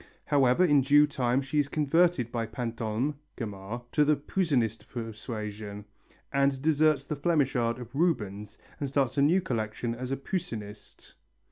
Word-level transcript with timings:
However, 0.25 0.65
in 0.65 0.81
due 0.81 1.05
time 1.05 1.43
she 1.43 1.59
is 1.59 1.67
converted 1.67 2.31
by 2.31 2.47
Pantolme 2.47 3.19
(Gamarre) 3.37 3.83
to 3.91 4.03
the 4.03 4.15
Poussinist 4.15 4.89
persuasion 4.89 5.85
and 6.33 6.59
deserts 6.59 7.05
the 7.05 7.15
Flemish 7.15 7.55
art 7.55 7.77
of 7.77 7.93
Rubens 7.93 8.57
and 8.79 8.89
starts 8.89 9.19
a 9.19 9.21
new 9.21 9.41
collection 9.41 9.93
as 9.93 10.09
a 10.11 10.17
Poussinist. 10.17 11.13